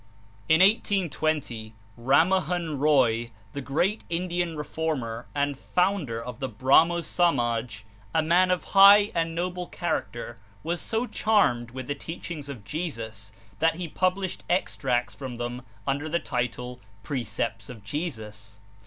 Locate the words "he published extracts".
13.75-15.13